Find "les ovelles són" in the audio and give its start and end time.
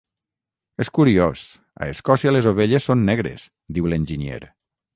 2.35-3.07